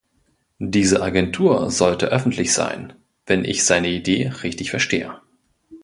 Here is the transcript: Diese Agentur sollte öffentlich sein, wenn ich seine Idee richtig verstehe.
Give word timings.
Diese 0.57 1.03
Agentur 1.03 1.69
sollte 1.69 2.07
öffentlich 2.07 2.53
sein, 2.53 2.93
wenn 3.27 3.45
ich 3.45 3.63
seine 3.65 3.89
Idee 3.89 4.29
richtig 4.41 4.71
verstehe. 4.71 5.21